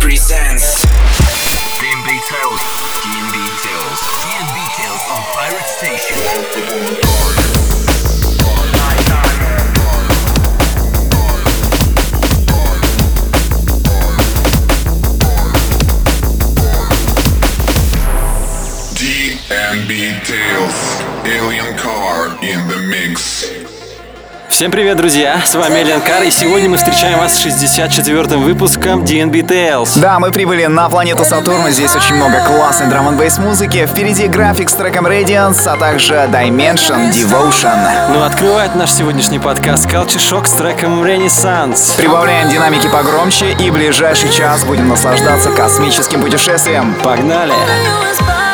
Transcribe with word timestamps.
present. 0.00 0.49
Всем 24.60 24.70
привет, 24.70 24.98
друзья! 24.98 25.40
С 25.42 25.54
вами 25.54 25.80
Элен 25.80 26.02
Кар, 26.02 26.22
и 26.22 26.30
сегодня 26.30 26.68
мы 26.68 26.76
встречаем 26.76 27.18
вас 27.18 27.32
с 27.32 27.46
64-м 27.46 28.42
выпуском 28.42 29.04
DNB 29.04 29.40
Tales. 29.40 29.98
Да, 29.98 30.18
мы 30.18 30.32
прибыли 30.32 30.66
на 30.66 30.90
планету 30.90 31.24
Сатурн, 31.24 31.70
здесь 31.70 31.96
очень 31.96 32.16
много 32.16 32.44
классной 32.46 32.88
драм 32.88 33.08
н 33.08 33.32
музыки. 33.38 33.86
Впереди 33.86 34.26
график 34.26 34.68
с 34.68 34.74
треком 34.74 35.06
Radiance, 35.06 35.66
а 35.66 35.78
также 35.78 36.12
Dimension 36.30 37.10
Devotion. 37.10 38.12
Ну, 38.12 38.22
открывает 38.22 38.74
наш 38.74 38.92
сегодняшний 38.92 39.38
подкаст 39.38 39.88
Culture 39.88 40.18
Shock 40.18 40.46
с 40.46 40.50
треком 40.50 41.02
Renaissance. 41.02 41.96
Прибавляем 41.96 42.50
динамики 42.50 42.88
погромче 42.90 43.52
и 43.52 43.70
ближайший 43.70 44.30
час 44.30 44.64
будем 44.64 44.88
наслаждаться 44.88 45.48
космическим 45.52 46.20
путешествием. 46.20 46.94
Погнали! 47.02 47.54
Pirate 47.54 48.49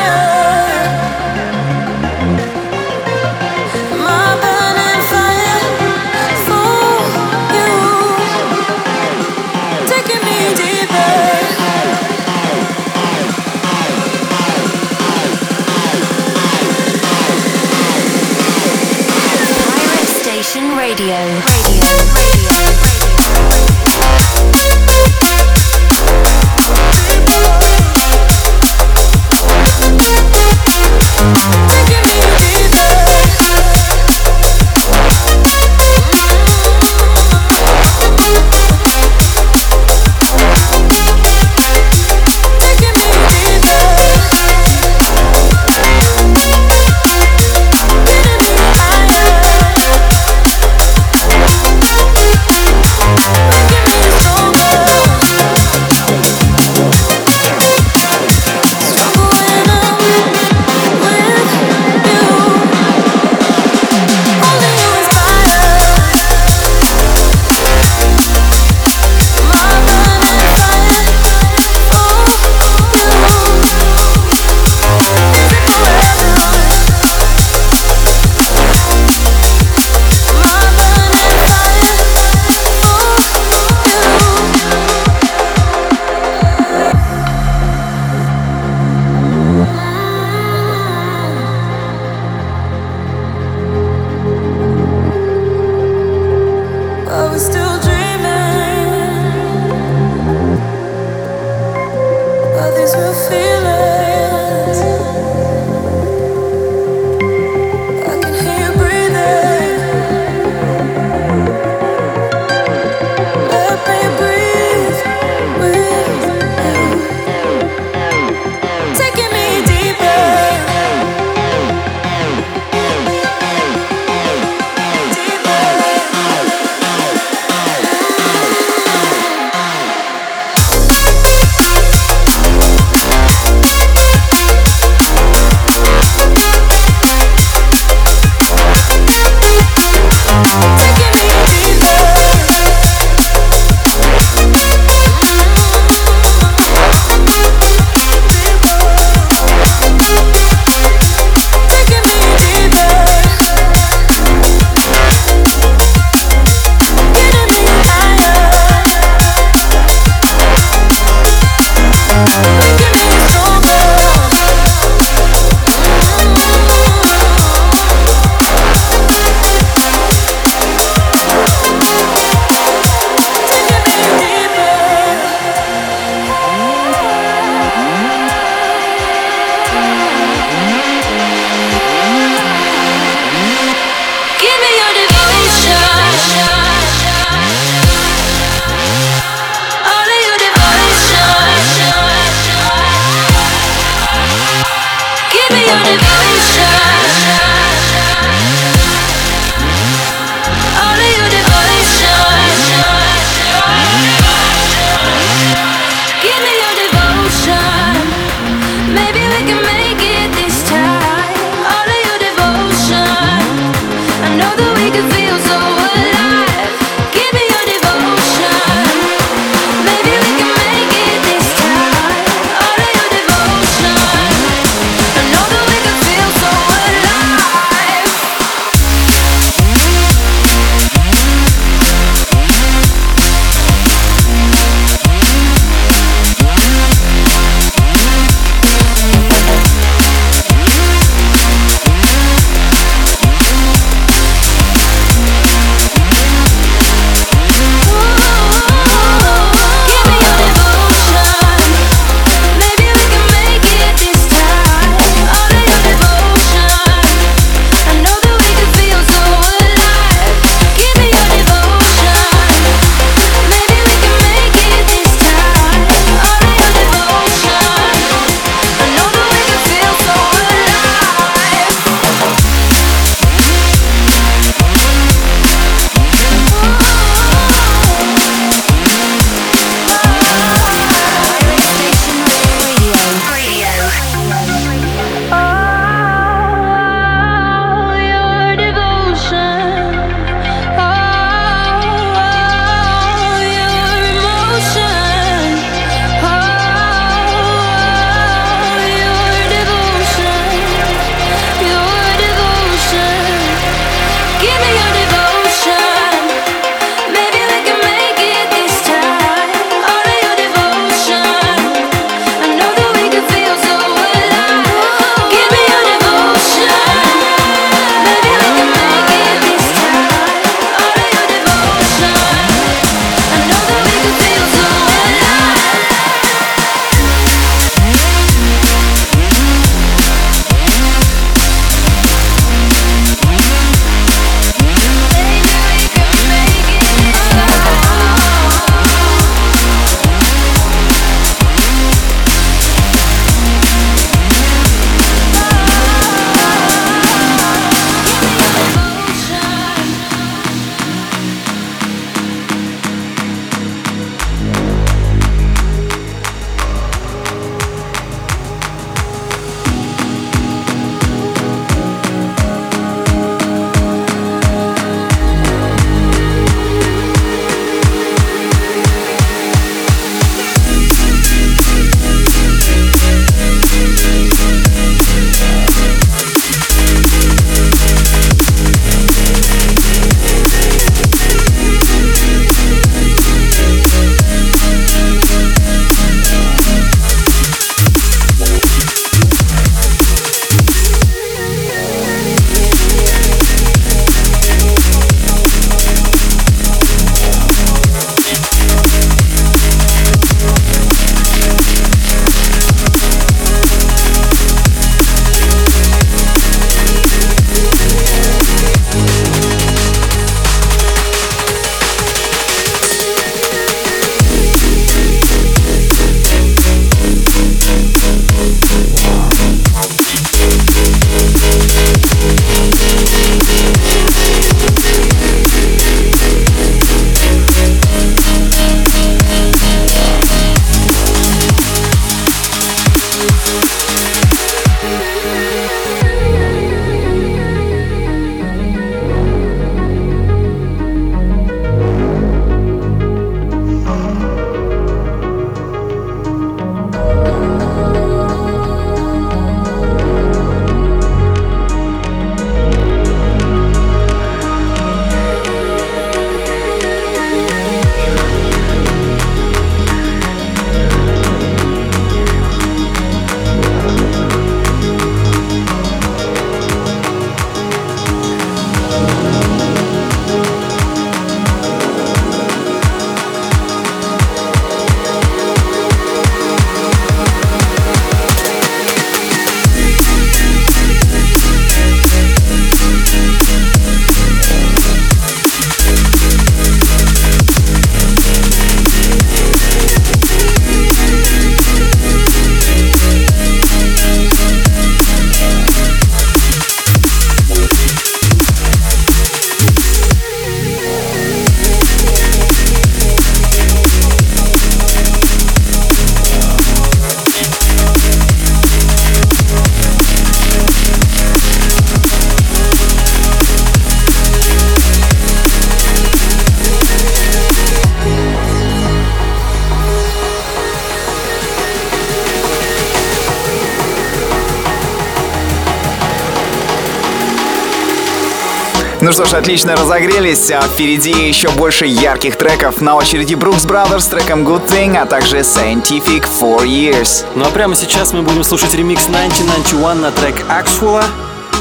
Ну 529.06 529.12
что 529.12 529.24
ж, 529.24 529.34
отлично 529.34 529.76
разогрелись. 529.76 530.50
А 530.50 530.62
впереди 530.62 531.12
еще 531.12 531.48
больше 531.50 531.86
ярких 531.86 532.34
треков. 532.34 532.80
На 532.80 532.96
очереди 532.96 533.34
Brooks 533.34 533.64
Brothers 533.64 534.00
с 534.00 534.08
треком 534.08 534.44
Good 534.44 534.68
Thing, 534.68 534.96
а 534.96 535.06
также 535.06 535.38
Scientific 535.38 536.24
Four 536.24 536.64
Years. 536.64 537.24
Ну 537.36 537.44
а 537.44 537.50
прямо 537.50 537.76
сейчас 537.76 538.12
мы 538.12 538.22
будем 538.22 538.42
слушать 538.42 538.74
ремикс 538.74 539.06
1991 539.06 540.00
на 540.00 540.10
трек 540.10 540.34
Axwell, 540.48 541.04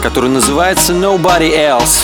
который 0.02 0.32
называется 0.32 0.94
Nobody 0.94 1.56
Else. 1.56 2.00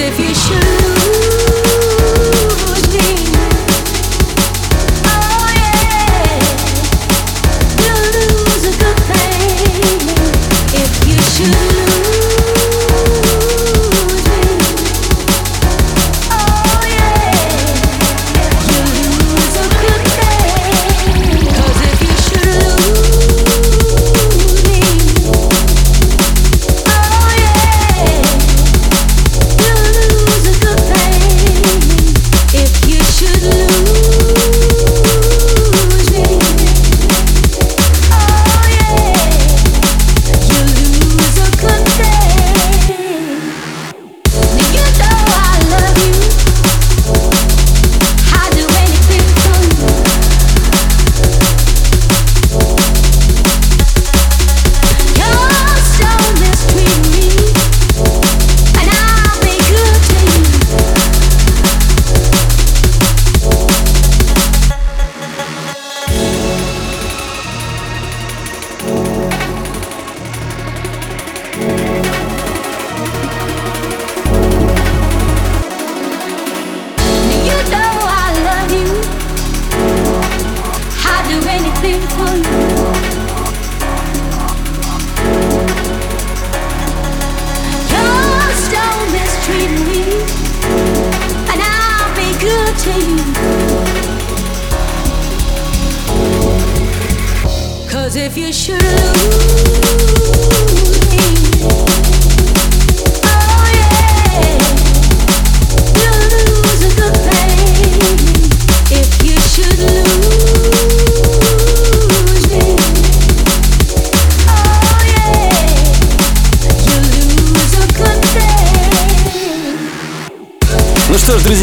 If 0.00 0.20
you 0.20 0.32
should 0.32 0.97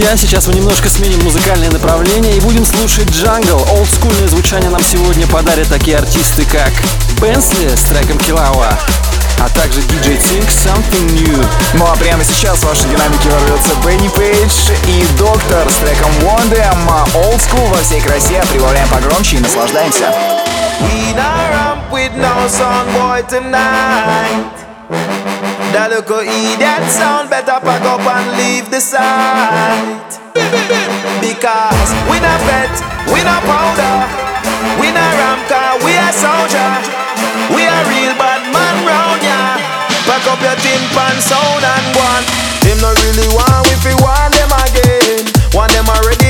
друзья, 0.05 0.17
сейчас 0.17 0.45
мы 0.45 0.53
немножко 0.53 0.87
сменим 0.87 1.23
музыкальное 1.23 1.71
направление 1.71 2.37
и 2.37 2.39
будем 2.39 2.63
слушать 2.63 3.09
джангл. 3.09 3.59
Олдскульное 3.71 4.27
звучание 4.27 4.69
нам 4.69 4.83
сегодня 4.83 5.25
подарят 5.25 5.67
такие 5.67 5.97
артисты, 5.97 6.45
как 6.45 6.71
Бенсли 7.19 7.75
с 7.75 7.81
треком 7.81 8.19
Килауа, 8.19 8.77
а 9.39 9.49
также 9.49 9.79
DJ 9.79 10.19
Think 10.19 10.47
Something 10.47 11.09
New. 11.13 11.47
Ну 11.73 11.87
а 11.91 11.95
прямо 11.95 12.23
сейчас 12.23 12.59
в 12.59 12.67
ваши 12.67 12.83
динамики 12.83 13.27
ворвется 13.27 13.71
Бенни 13.83 14.07
Пейдж 14.09 14.69
и 14.87 15.03
Доктор 15.17 15.67
с 15.71 15.75
треком 15.77 16.11
Them. 16.51 16.87
Old 17.15 17.39
School 17.39 17.67
во 17.69 17.81
всей 17.81 18.01
красе. 18.01 18.43
Прибавляем 18.51 18.87
погромче 18.89 19.37
и 19.37 19.39
наслаждаемся. 19.39 20.13
Not 21.15 21.49
ramp 21.51 21.91
with 21.91 22.15
no 22.15 22.47
sound 22.47 22.93
boy 22.93 23.23
tonight. 23.27 25.24
That 25.75 25.91
little 25.91 26.23
idiot 26.23 26.87
sound 26.87 27.27
better 27.27 27.59
pack 27.59 27.83
up 27.83 27.99
and 27.99 28.27
leave 28.39 28.71
the 28.71 28.79
site. 28.79 30.15
Because 31.19 31.89
we 32.07 32.15
not 32.23 32.39
bet, 32.47 32.71
we 33.11 33.19
not 33.27 33.43
powder, 33.43 34.07
we 34.79 34.87
not 34.95 35.11
ram 35.19 35.43
car, 35.51 35.75
we 35.83 35.91
a 35.99 36.15
soldier. 36.15 36.71
We 37.51 37.67
a 37.67 37.79
real 37.91 38.15
bad 38.15 38.47
man 38.55 38.75
round 38.87 39.19
ya. 39.19 39.59
Pack 40.07 40.23
up 40.31 40.39
your 40.39 40.55
tin 40.63 40.79
pan 40.95 41.19
sound 41.19 41.67
and 41.67 41.85
go 41.91 41.99
on. 42.07 42.23
Them 42.63 42.79
not 42.79 42.95
really 43.03 43.27
want 43.35 43.67
if 43.67 43.83
we 43.83 43.91
want 43.99 44.31
them 44.31 44.55
again. 44.55 45.27
Want 45.51 45.75
them 45.75 45.91
already 45.91 46.24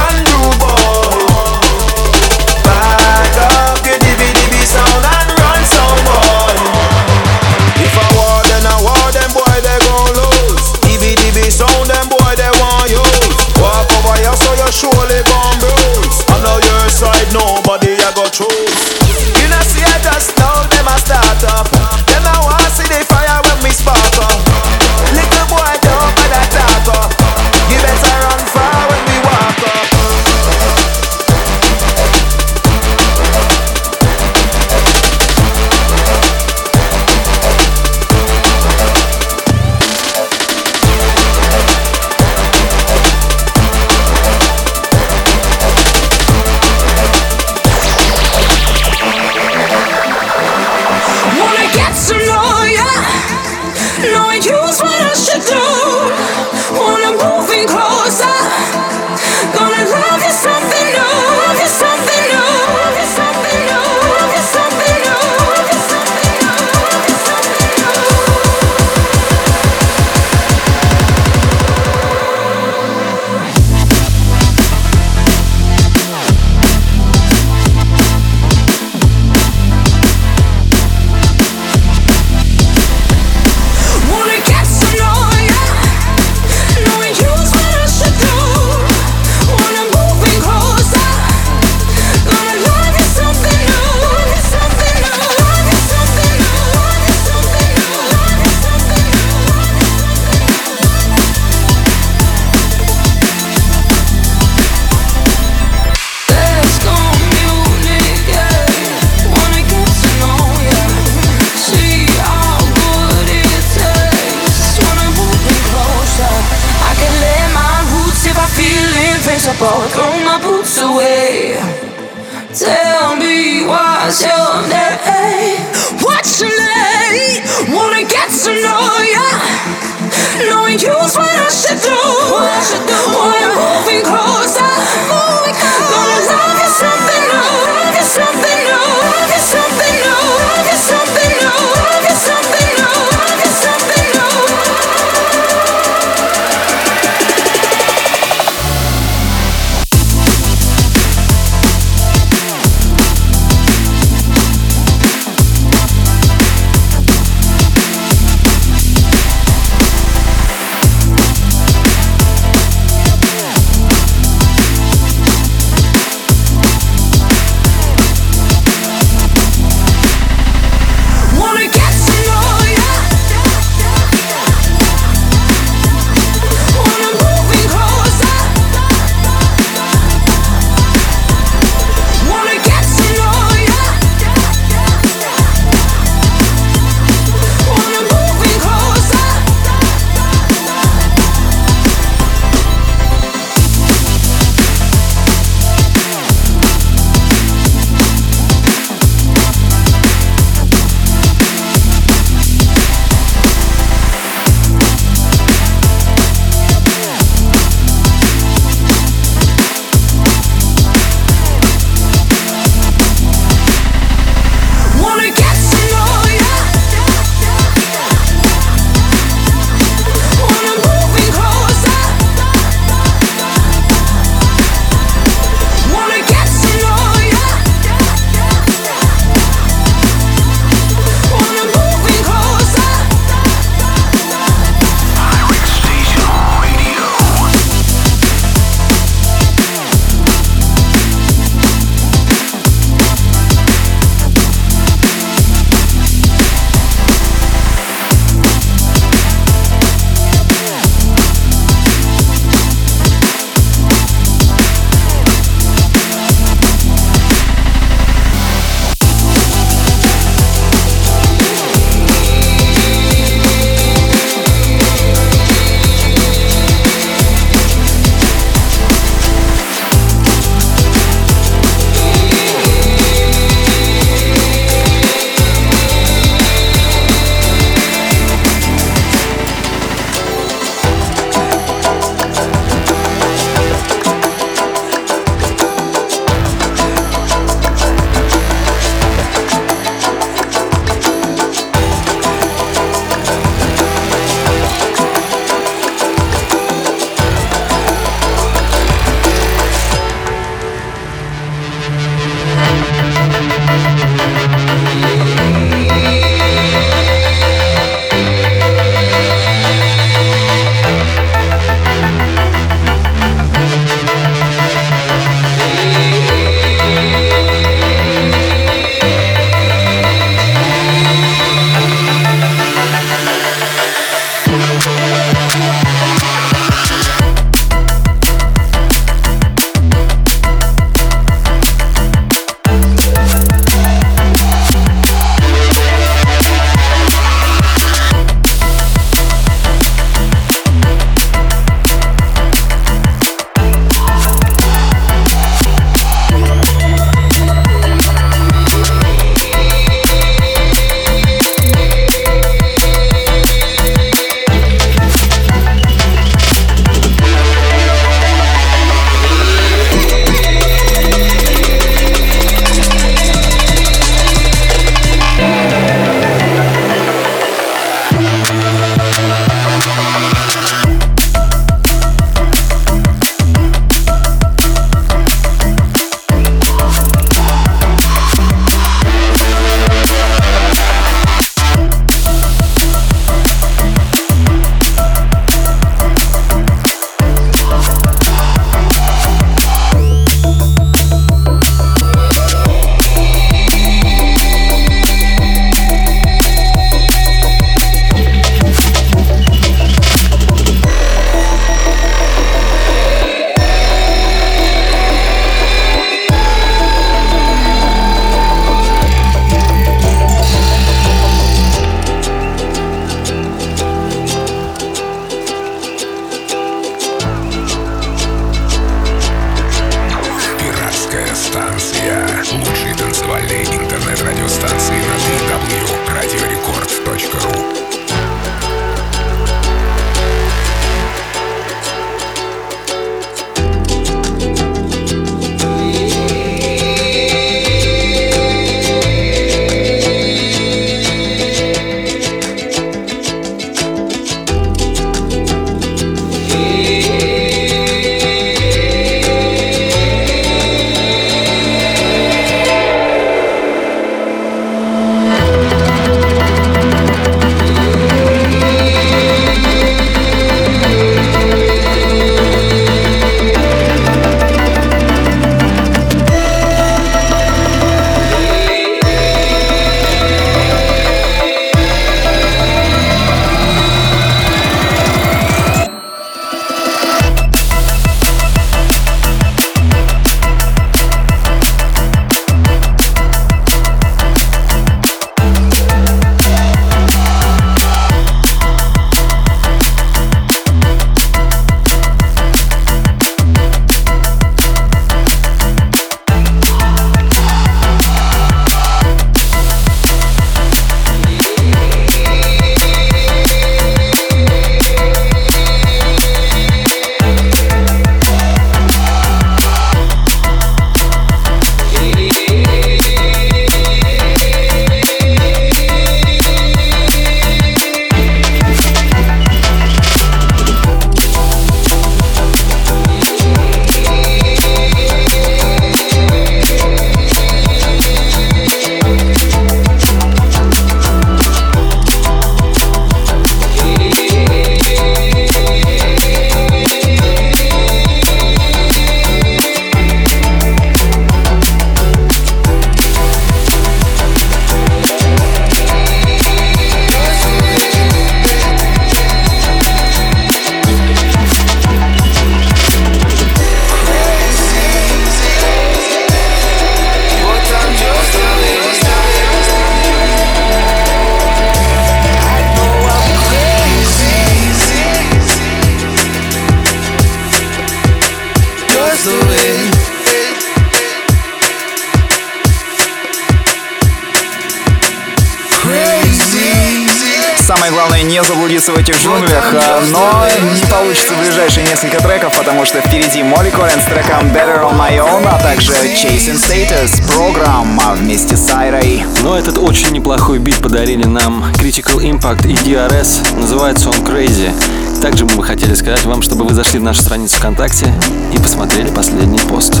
этих 579.04 579.22
джунглях, 579.22 579.74
а, 579.74 580.00
но 580.10 580.46
не 580.72 580.80
получится 580.86 581.34
в 581.34 581.40
ближайшие 581.40 581.86
несколько 581.86 582.22
треков, 582.22 582.56
потому 582.56 582.86
что 582.86 583.02
впереди 583.02 583.42
Молли 583.42 583.68
Коллин 583.68 584.00
с 584.00 584.04
треком 584.04 584.48
Better 584.48 584.80
On 584.80 584.98
My 584.98 585.18
Own, 585.18 585.46
а 585.46 585.58
также 585.62 585.92
Chasing 585.92 586.56
Status, 586.56 587.22
программа 587.34 588.14
вместе 588.14 588.56
с 588.56 588.72
Айрой. 588.72 589.24
Но 589.42 589.58
этот 589.58 589.76
очень 589.76 590.10
неплохой 590.10 590.58
бит 590.58 590.76
подарили 590.76 591.24
нам 591.24 591.64
Critical 591.74 592.18
Impact 592.22 592.66
и 592.66 592.74
DRS, 592.74 593.58
называется 593.58 594.08
он 594.08 594.16
Crazy. 594.16 594.72
Также 595.20 595.44
мы 595.44 595.56
бы 595.56 595.64
хотели 595.64 595.94
сказать 595.94 596.24
вам, 596.24 596.40
чтобы 596.40 596.64
вы 596.64 596.72
зашли 596.72 596.98
в 596.98 597.02
нашу 597.02 597.20
страницу 597.20 597.56
ВКонтакте 597.56 598.10
и 598.54 598.58
посмотрели 598.58 599.10
последний 599.10 599.60
пост. 599.60 600.00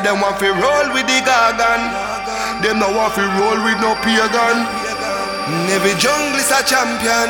Say 0.00 0.06
them 0.06 0.20
want 0.24 0.40
to 0.40 0.48
roll 0.48 0.86
with 0.96 1.04
the 1.04 1.20
gargan. 1.28 1.80
Them 2.64 2.80
now 2.80 2.88
want 2.88 3.12
to 3.20 3.24
roll 3.36 3.60
with 3.60 3.76
no 3.84 3.92
pagan. 4.00 4.64
Every 5.68 5.92
jungle 6.00 6.40
is 6.40 6.48
a 6.48 6.64
champion. 6.64 7.28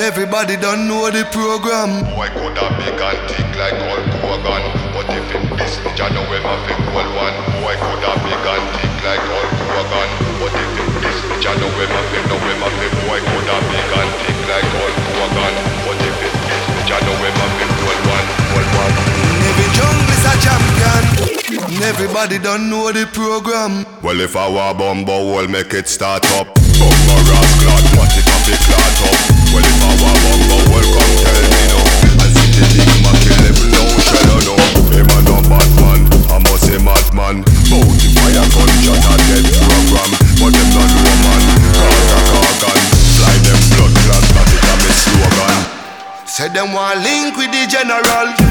Everybody 0.00 0.56
don't 0.56 0.88
know 0.88 1.10
the 1.10 1.28
program. 1.28 2.08
Boy 2.16 2.32
could 2.32 2.56
have 2.56 2.80
big 2.80 2.96
and 2.96 3.20
thick 3.28 3.44
like 3.60 3.76
Hulk 3.76 4.08
Hogan 4.24 4.62
But 4.96 5.10
if 5.12 5.26
him 5.36 5.44
this 5.58 5.76
bitch 5.84 6.00
I 6.00 6.08
know 6.16 6.24
him 6.32 6.46
a 6.48 6.54
cool 6.64 7.08
one 7.12 7.36
Boy 7.60 7.76
could 7.76 8.04
have 8.08 8.20
big 8.24 8.40
and 8.40 8.66
thick 8.78 8.94
like 9.04 9.24
Hulk 9.28 9.52
Hogan 9.74 10.08
But 10.40 10.54
if 10.54 10.72
him 10.72 10.88
this 11.02 11.18
bitch 11.28 11.44
I 11.44 11.52
know 11.60 11.76
him 11.76 11.92
a 11.92 12.00
know 12.30 12.40
him 12.40 12.62
a 12.62 12.68
boy 13.04 13.20
could 13.20 13.48
have 13.52 13.64
big 13.68 13.92
and 14.00 14.12
thick 14.22 14.38
like 14.48 14.70
Hulk 14.80 14.96
Hogan 15.12 15.54
But 15.84 15.98
if 16.08 16.16
him 16.24 16.36
this 16.46 16.64
bitch 16.72 16.92
I 16.94 16.98
know 17.04 17.16
him 17.20 17.36
a 17.36 17.46
cool 17.58 17.71
And 21.72 21.80
Everybody 21.88 22.36
don't 22.36 22.68
know 22.68 22.92
the 22.92 23.08
program. 23.16 23.88
Well 24.04 24.20
if 24.20 24.36
I 24.36 24.44
were 24.44 24.76
bumbo 24.76 25.32
will 25.32 25.48
make 25.48 25.72
it 25.72 25.88
start 25.88 26.20
up. 26.36 26.52
Bumbo 26.76 27.16
ras 27.32 27.48
clot 27.64 27.84
what 27.96 28.12
it 28.12 28.28
have 28.28 28.44
a 28.44 28.56
clot 28.60 28.98
up. 29.08 29.16
Well 29.56 29.64
if 29.64 29.80
I 29.80 29.92
were 29.96 30.16
bumbo 30.20 30.56
well 30.68 30.84
come 30.92 31.14
tell 31.24 31.44
me 31.48 31.62
now 31.72 31.80
I 32.20 32.26
see 32.28 32.50
the 32.52 32.64
big 32.76 32.92
man 33.00 33.16
kill 33.24 33.40
him 33.40 33.58
no 33.72 33.82
shadow 34.04 34.40
no. 34.52 34.54
Him 34.92 35.08
a 35.16 35.18
no 35.24 35.36
bad 35.48 35.70
man 35.80 36.00
I 36.28 36.36
must 36.44 36.68
say 36.68 36.76
madman 36.76 37.40
Bounty 37.72 38.08
fire 38.20 38.44
gunshot 38.52 39.08
a 39.08 39.14
dead 39.32 39.46
program 39.64 40.10
But 40.44 40.52
them 40.52 40.68
not 40.76 40.92
woman 40.92 41.42
Cause 41.72 42.04
a 42.12 42.20
cargan 42.36 42.80
Fly 43.16 43.34
them 43.48 43.60
blood 43.72 43.94
clot 43.96 44.24
that 44.28 44.50
it 44.52 44.68
a 44.68 44.74
me 44.76 44.90
slogan. 44.92 45.60
Say 46.28 46.48
them 46.52 46.76
want 46.76 47.00
link 47.00 47.32
with 47.40 47.48
the 47.48 47.64
general. 47.64 48.41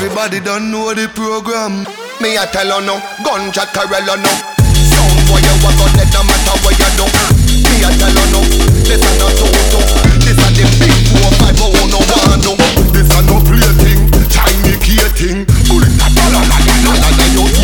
Everybody 0.00 0.40
don't 0.40 0.72
know 0.72 0.96
the 0.96 1.12
program. 1.12 1.84
Me 2.24 2.32
a 2.40 2.48
tell 2.48 2.72
her 2.72 2.80
no, 2.80 2.96
gun 3.20 3.52
chat 3.52 3.68
carol 3.76 4.00
her 4.00 4.16
no. 4.16 4.32
Some 4.64 5.12
boy 5.28 5.44
you 5.44 5.52
walk 5.60 5.76
out, 5.76 5.92
no 5.92 6.24
matter 6.24 6.56
what 6.64 6.72
you 6.72 6.88
do. 6.96 7.04
Me 7.68 7.84
a 7.84 7.92
tell 8.00 8.08
her 8.08 8.28
no, 8.32 8.40
this 8.88 8.96
a 8.96 9.12
no 9.20 9.28
toto. 9.28 9.76
This 10.24 10.40
a 10.40 10.48
the 10.56 10.64
big 10.80 10.96
four 11.12 11.28
five 11.36 11.60
oh 11.60 11.76
no 11.92 12.00
one 12.00 12.32
oh, 12.32 12.40
no. 12.40 12.52
Oh. 12.56 12.80
This 12.96 13.12
a 13.12 13.20
no 13.28 13.44
play 13.44 13.60
thing, 13.76 14.08
Chinese 14.32 14.80
key 14.80 15.04
thing. 15.20 15.44
Bullet 15.68 15.92
a 15.92 16.08
dollar 16.16 16.48
like 16.48 16.64
a 16.64 16.74
dollar 16.80 17.12
like 17.20 17.36
you. 17.36 17.59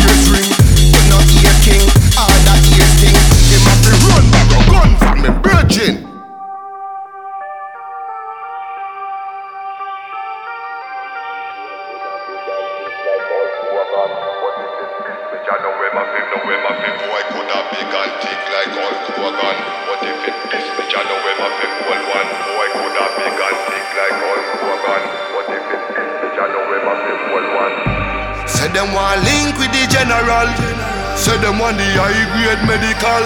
say 31.27 31.37
them 31.43 31.59
want 31.59 31.75
the 31.75 31.83
high 31.99 32.23
grade 32.31 32.63
medical. 32.63 33.23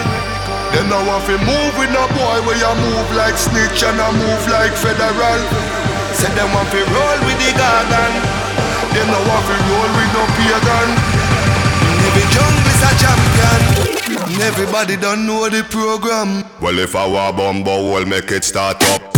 Then 0.73 0.89
now 0.89 1.05
if 1.21 1.29
you 1.29 1.37
move 1.37 1.73
with 1.77 1.93
a 1.93 2.05
boy 2.17 2.37
where 2.49 2.57
you 2.57 2.73
move 2.81 3.07
like 3.13 3.37
snitch 3.37 3.85
and 3.85 4.01
I 4.01 4.09
move 4.09 4.43
like 4.49 4.73
federal. 4.73 5.41
Say 6.17 6.33
them 6.33 6.49
want 6.49 6.65
to 6.73 6.81
roll 6.89 7.19
with 7.29 7.37
the 7.37 7.51
garden. 7.53 8.11
Then 8.97 9.05
now 9.05 9.21
if 9.21 9.47
you 9.53 9.59
roll 9.69 9.91
with 9.93 10.11
no 10.17 10.23
pagan. 10.33 10.89
Every 12.09 12.25
jungle's 12.33 12.81
a 12.81 12.91
champion. 12.97 13.61
Everybody 14.41 14.97
don't 14.97 15.27
know 15.27 15.47
the 15.49 15.63
program. 15.69 16.43
Well, 16.59 16.79
if 16.79 16.95
I 16.95 17.05
were 17.05 17.37
bumble, 17.37 17.93
we'll 17.93 18.07
make 18.07 18.31
it 18.31 18.43
start 18.43 18.81
up. 18.95 19.10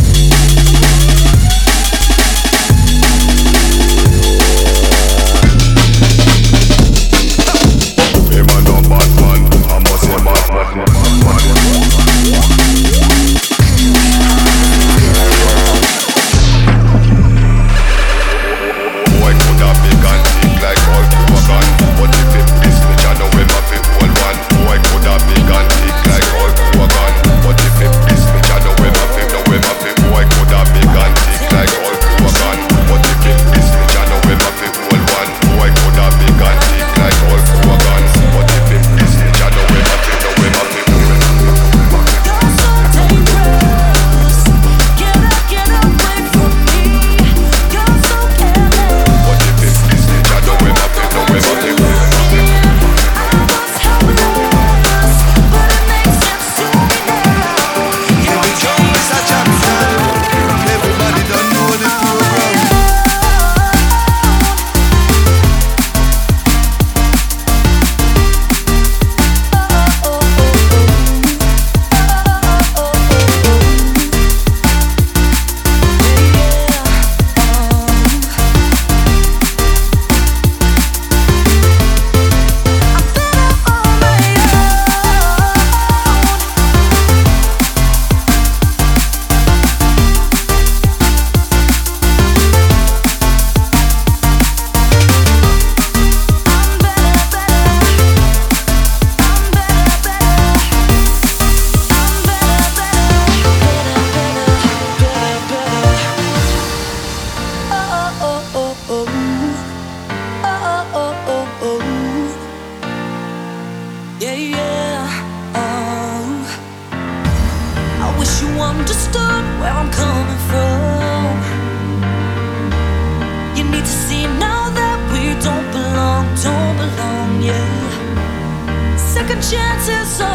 chances 129.54 130.33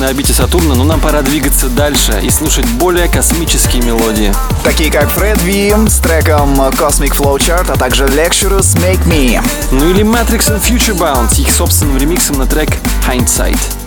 на 0.00 0.08
орбите 0.08 0.32
Сатурна, 0.32 0.74
но 0.74 0.84
нам 0.84 0.98
пора 0.98 1.20
двигаться 1.20 1.68
дальше 1.68 2.20
и 2.22 2.30
слушать 2.30 2.66
более 2.66 3.06
космические 3.06 3.82
мелодии. 3.82 4.32
Такие 4.64 4.90
как 4.90 5.10
Фред 5.10 5.42
Ви 5.42 5.74
с 5.88 5.98
треком 5.98 6.58
Cosmic 6.72 7.14
Flowchart, 7.14 7.70
а 7.70 7.76
также 7.76 8.06
Lecturous 8.06 8.76
Make 8.78 9.04
Me. 9.06 9.46
Ну 9.70 9.90
или 9.90 10.02
Matrix 10.02 10.50
and 10.50 10.62
Future 10.62 10.96
Bound 10.96 11.34
с 11.34 11.38
их 11.38 11.50
собственным 11.50 11.98
ремиксом 11.98 12.38
на 12.38 12.46
трек 12.46 12.70
Hindsight. 13.06 13.79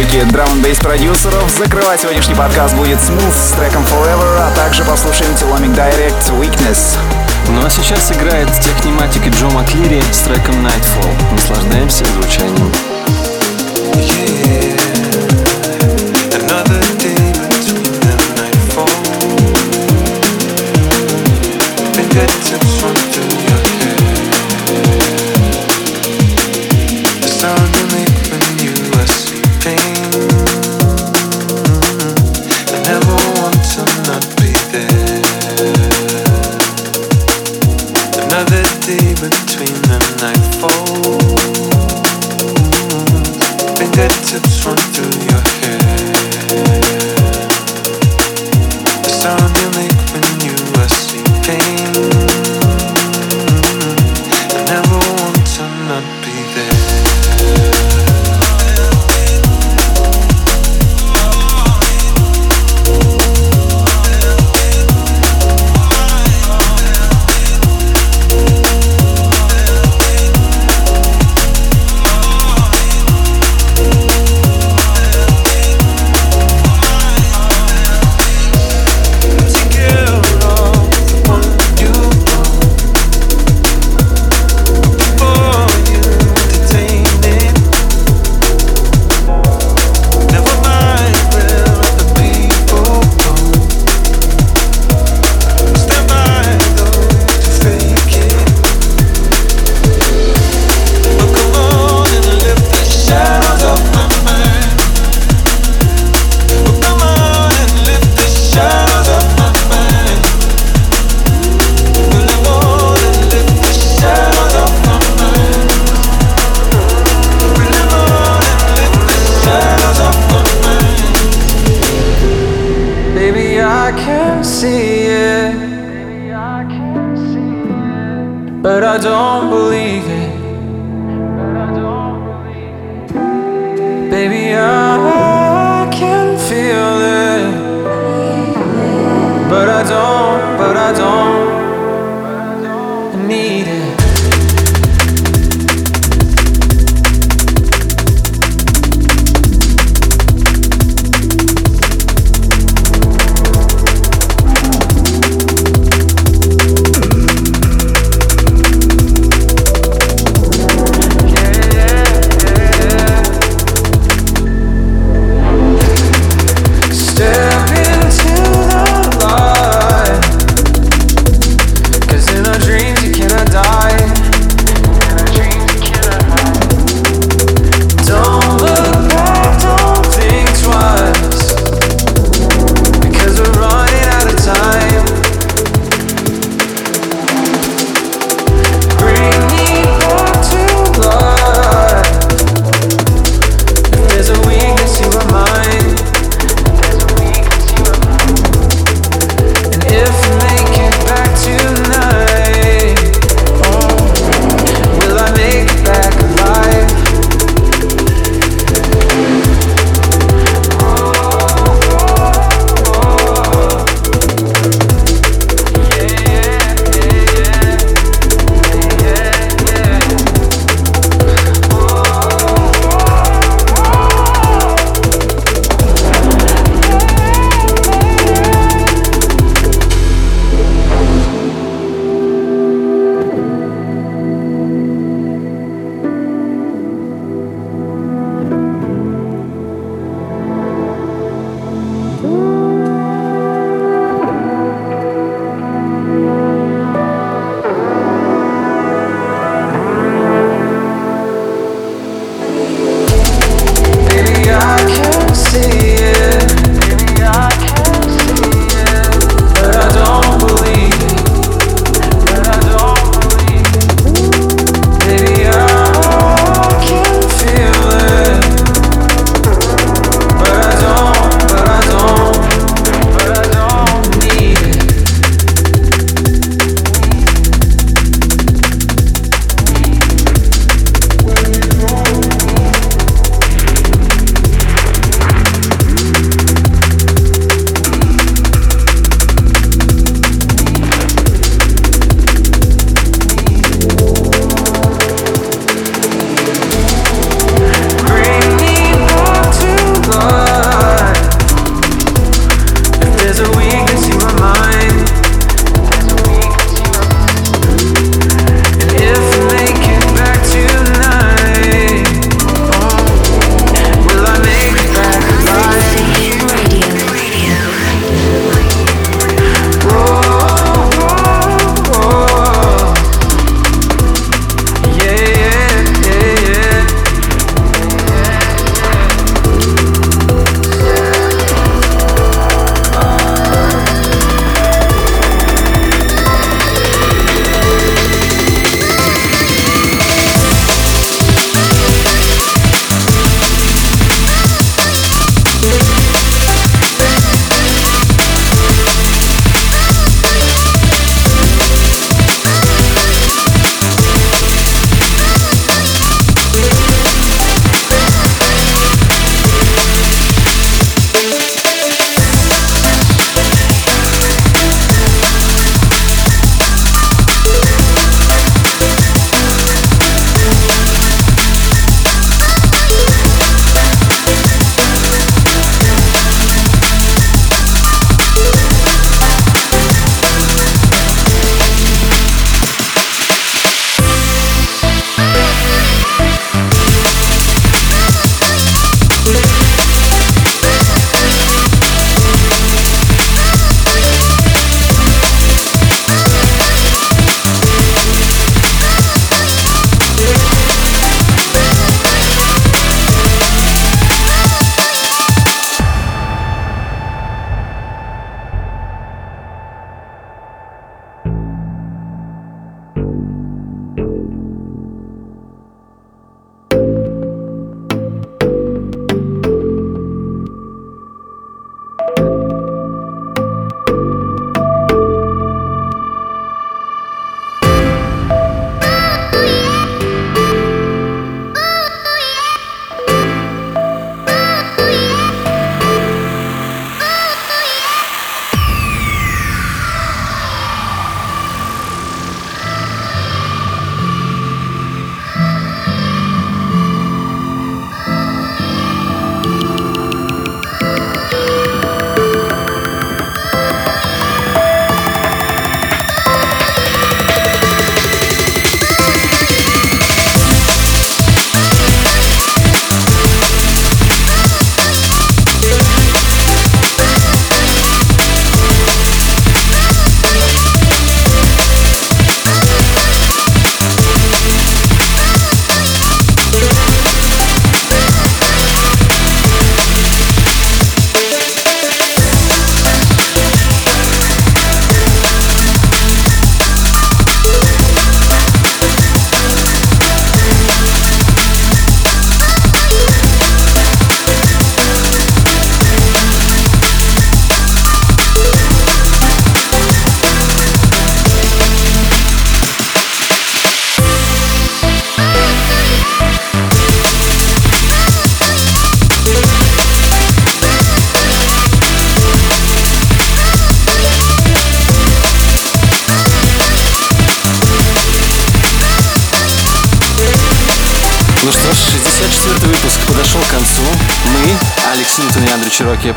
Тройки 0.00 0.22
драм 0.32 0.48
н 0.64 0.76
продюсеров. 0.76 1.50
Закрывать 1.58 2.00
сегодняшний 2.00 2.34
подкаст 2.34 2.74
будет 2.74 2.98
Smooth 2.98 3.34
с 3.34 3.52
треком 3.52 3.82
Forever, 3.82 4.38
а 4.38 4.50
также 4.56 4.82
послушаем 4.84 5.32
Telomic 5.32 5.74
Direct 5.74 6.40
Weakness. 6.40 6.96
Ну 7.48 7.64
а 7.64 7.68
сейчас 7.68 8.10
играет 8.12 8.48
Техниматик 8.60 9.26
Джо 9.28 9.48
Маклири 9.50 10.02
с 10.10 10.20
треком 10.20 10.66
Nightfall. 10.66 11.32
Наслаждаемся 11.32 12.04
звучанием. 12.06 12.89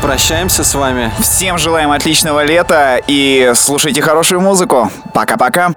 Прощаемся 0.04 0.64
с 0.64 0.74
вами. 0.74 1.10
Всем 1.18 1.56
желаем 1.56 1.90
отличного 1.90 2.44
лета 2.44 3.00
и 3.06 3.52
слушайте 3.54 4.02
хорошую 4.02 4.42
музыку. 4.42 4.90
Пока-пока. 5.14 5.72